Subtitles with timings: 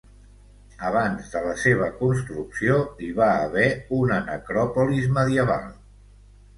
[0.87, 3.69] Abans de la seva construcció hi va haver
[4.01, 5.75] una necròpolis medieval.